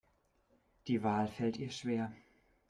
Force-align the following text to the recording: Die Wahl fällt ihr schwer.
Die 0.87 1.03
Wahl 1.03 1.27
fällt 1.27 1.57
ihr 1.57 1.69
schwer. 1.69 2.11